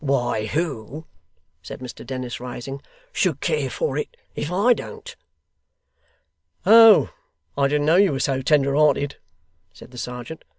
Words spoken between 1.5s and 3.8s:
said Mr Dennis rising, 'should care